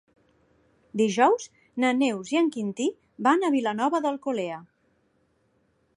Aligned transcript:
Dijous 1.01 1.45
na 1.83 1.91
Neus 1.99 2.33
i 2.35 2.41
en 2.41 2.49
Quintí 2.57 2.89
van 3.29 3.45
a 3.49 3.53
Vilanova 3.59 4.03
d'Alcolea. 4.07 4.59